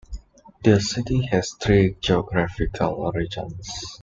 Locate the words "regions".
3.13-3.99